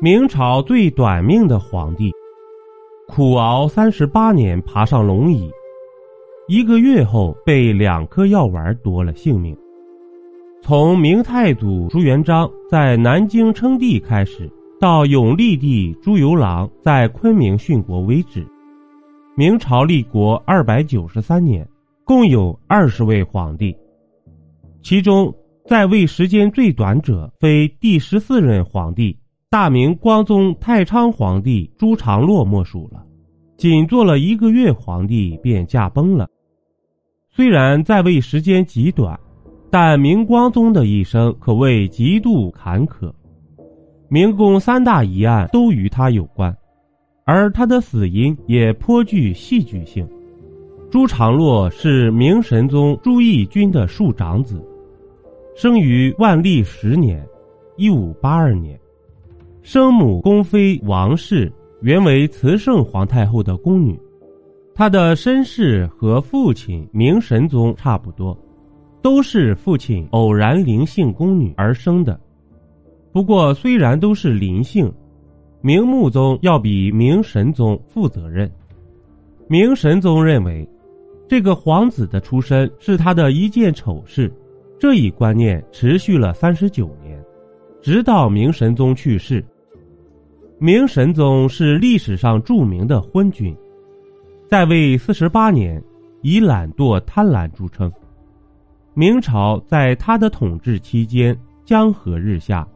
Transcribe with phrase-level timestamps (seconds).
[0.00, 2.12] 明朝最短命的皇帝，
[3.08, 5.50] 苦熬三十八年爬上龙椅，
[6.46, 9.56] 一个月后被两颗药丸夺了性命。
[10.62, 14.48] 从明太祖朱元璋在南京称帝开始，
[14.78, 18.46] 到永历帝朱由榔在昆明殉国为止，
[19.34, 21.68] 明朝立国二百九十三年，
[22.04, 23.76] 共有二十位皇帝，
[24.80, 25.34] 其中
[25.66, 29.18] 在位时间最短者非第十四任皇帝。
[29.50, 33.02] 大明光宗太昌皇帝朱常洛莫属了，
[33.56, 36.28] 仅做了一个月皇帝便驾崩了。
[37.30, 39.18] 虽然在位时间极短，
[39.70, 43.10] 但明光宗的一生可谓极度坎坷。
[44.10, 46.54] 明宫三大疑案都与他有关，
[47.24, 50.06] 而他的死因也颇具戏剧性。
[50.90, 54.62] 朱常洛是明神宗朱翊钧的庶长子，
[55.56, 57.26] 生于万历十年
[57.78, 58.78] （一五八二年）。
[59.70, 64.00] 生母宫妃王氏原为慈圣皇太后的宫女，
[64.74, 68.34] 她的身世和父亲明神宗差不多，
[69.02, 72.18] 都是父亲偶然临幸宫女而生的。
[73.12, 74.90] 不过，虽然都是临幸，
[75.60, 78.50] 明穆宗要比明神宗负责任。
[79.48, 80.66] 明神宗认为，
[81.28, 84.32] 这个皇子的出身是他的一件丑事，
[84.78, 87.22] 这一观念持续了三十九年，
[87.82, 89.44] 直到明神宗去世。
[90.60, 93.56] 明神宗是历史上著名的昏君，
[94.48, 95.80] 在位四十八年，
[96.20, 97.92] 以懒惰贪婪著称。
[98.92, 102.66] 明朝在他的统治期间江河日下，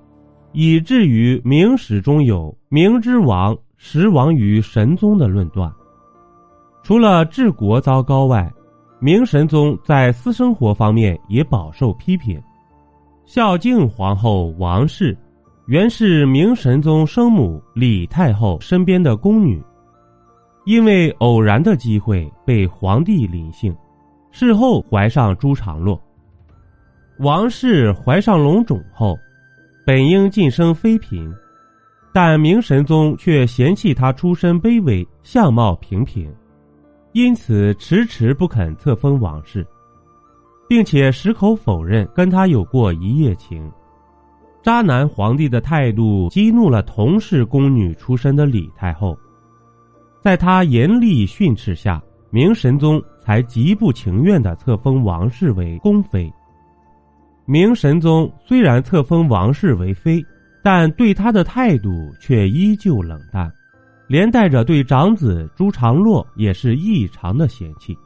[0.53, 5.69] 以至于明史中有“明之亡，实亡于神宗”的论断。
[6.85, 8.49] 除了治国糟糕外，
[9.01, 12.41] 明神宗在私生活方面也饱受批评。
[13.25, 15.19] 孝敬皇后王氏。
[15.73, 19.59] 原是明神宗生母李太后身边的宫女，
[20.67, 23.75] 因为偶然的机会被皇帝临幸，
[24.31, 25.99] 事后怀上朱常洛。
[27.21, 29.19] 王氏怀上龙种后，
[29.87, 31.33] 本应晋升妃嫔，
[32.13, 36.31] 但明神宗却嫌弃她出身卑微，相貌平平，
[37.13, 39.67] 因此迟迟不肯册封王氏，
[40.69, 43.73] 并且矢口否认跟她有过一夜情。
[44.63, 49.19] 渣男皇帝的态度激怒了同是宫女出身的李太后，
[50.21, 52.01] 在他严厉训斥下，
[52.31, 56.33] 明神宗才极不情愿地册封王氏为宫妃。
[57.45, 60.25] 明神宗虽然册封王氏为妃，
[60.63, 61.91] 但对她的态度
[62.21, 63.53] 却依旧冷淡，
[64.07, 67.99] 连带着对长子朱常洛也是异常的嫌弃。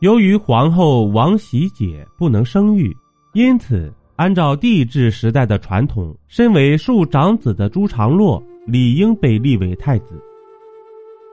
[0.00, 2.94] 由于皇后王喜姐不能生育，
[3.32, 3.90] 因此。
[4.22, 10.14] 按照帝制时代的传统，身为庶长子的朱常洛理应被立为太子。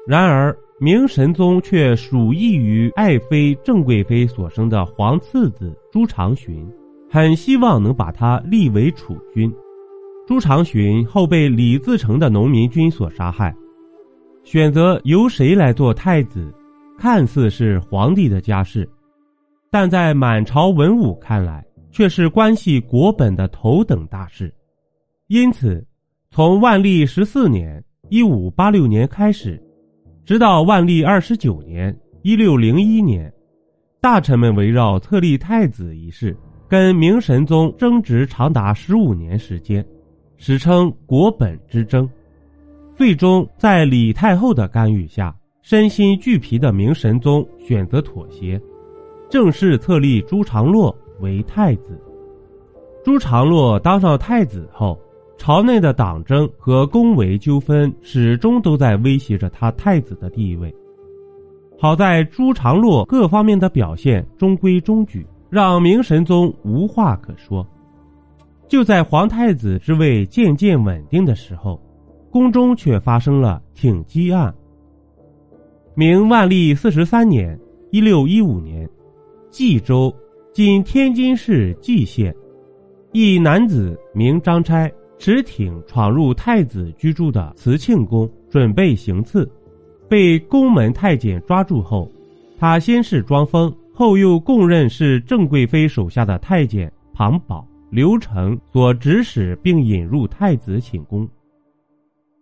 [0.08, 6.66] 然而，明神宗却属意于爱妃郑贵妃所生的皇次子朱常洵，
[7.12, 9.54] 很希望能把他立为储君。
[10.26, 13.56] 朱常洵后被李自成的农民军所杀害，
[14.44, 16.52] 选择由谁来做太子，
[16.98, 18.90] 看似是皇帝的家事，
[19.70, 21.64] 但在满朝文武看来。
[21.92, 24.54] 却是关系国本的头等大事，
[25.28, 25.86] 因此，
[26.30, 29.62] 从万历十四年（一五八六年）开始，
[30.26, 33.32] 直到万历二十九年（一六零一年），
[34.00, 36.36] 大臣们围绕册立太子一事，
[36.68, 39.86] 跟明神宗争执长达十五年时间，
[40.38, 42.08] 史称“国本之争”。
[42.96, 48.62] 最终，在李太后的干预下，身心俱疲的明神宗选择妥协，
[49.30, 50.96] 正式册立朱常洛。
[51.22, 52.00] 为太子，
[53.04, 55.00] 朱常洛当上太子后，
[55.38, 60.74] 朝内的党争和宫闱纠纷始终都在威胁着他太子的地位。
[61.78, 67.66] 好在朱常洛各方面的表现中规中矩，让明神宗无话可说。
[68.68, 71.82] 就在皇太子之位渐渐稳定的时候，
[72.30, 74.54] 宫中却发生了挺击案。
[75.96, 77.60] 明万历四十三年
[77.92, 78.88] （一六一五年），
[79.50, 80.14] 冀州。
[80.52, 82.36] 今天津市蓟县，
[83.12, 89.50] 一男子名张差，持挺闯入太子居住的慈庆宫，准备行刺，
[90.10, 92.12] 被宫门太监抓住后，
[92.58, 101.30] 他先是装疯，后又供认是郑贵妃手下的太监庞宝、刘成所指使，并引入太子寝宫。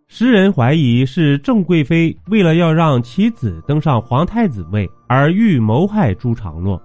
[0.08, 6.82] 时人怀疑是郑贵妃为了要让其子登上皇太子位而欲谋害朱常洛。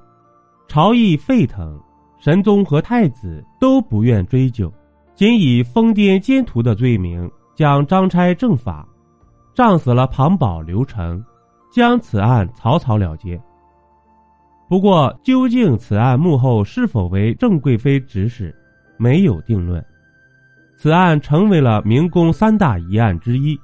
[0.68, 1.78] 朝议沸腾，
[2.18, 4.72] 神宗和太子都不愿追究，
[5.14, 8.88] 仅以疯癫奸徒的罪名将张差正法，
[9.54, 11.22] 杖死了庞宝、刘成，
[11.70, 13.40] 将此案草草了结。
[14.68, 18.54] 不过，究竟此案幕后是否为郑贵妃指使，
[18.96, 19.84] 没有定论。
[20.78, 23.58] 此案成为了明宫三大疑案之一。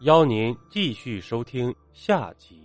[0.00, 2.59] 邀您继续收听下集。